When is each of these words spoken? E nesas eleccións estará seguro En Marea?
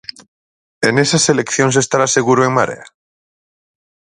E 0.87 0.89
nesas 0.95 1.25
eleccións 1.33 1.75
estará 1.83 2.05
seguro 2.15 2.41
En 2.47 2.51
Marea? 2.57 2.85